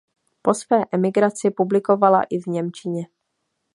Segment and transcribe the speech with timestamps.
[0.41, 3.07] Po své emigraci publikovala i v němčině.